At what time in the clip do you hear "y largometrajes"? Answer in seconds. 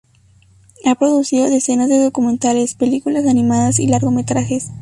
3.77-4.71